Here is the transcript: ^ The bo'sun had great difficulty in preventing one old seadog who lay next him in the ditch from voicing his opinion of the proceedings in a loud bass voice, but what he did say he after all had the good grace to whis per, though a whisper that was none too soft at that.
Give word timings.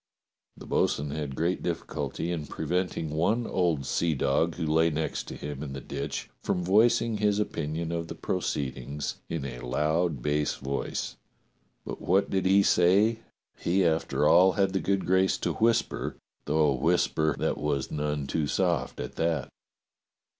^ 0.57 0.59
The 0.59 0.65
bo'sun 0.65 1.11
had 1.11 1.35
great 1.35 1.61
difficulty 1.61 2.31
in 2.31 2.47
preventing 2.47 3.11
one 3.11 3.45
old 3.45 3.81
seadog 3.81 4.55
who 4.55 4.65
lay 4.65 4.89
next 4.89 5.29
him 5.29 5.61
in 5.61 5.73
the 5.73 5.79
ditch 5.79 6.27
from 6.41 6.63
voicing 6.63 7.17
his 7.17 7.37
opinion 7.37 7.91
of 7.91 8.07
the 8.07 8.15
proceedings 8.15 9.17
in 9.29 9.45
a 9.45 9.59
loud 9.59 10.23
bass 10.23 10.55
voice, 10.55 11.17
but 11.85 12.01
what 12.01 12.33
he 12.33 12.41
did 12.41 12.65
say 12.65 13.19
he 13.59 13.85
after 13.85 14.27
all 14.27 14.53
had 14.53 14.73
the 14.73 14.79
good 14.79 15.05
grace 15.05 15.37
to 15.37 15.53
whis 15.53 15.83
per, 15.83 16.15
though 16.45 16.69
a 16.69 16.73
whisper 16.73 17.35
that 17.37 17.59
was 17.59 17.91
none 17.91 18.25
too 18.25 18.47
soft 18.47 18.99
at 18.99 19.17
that. 19.17 19.49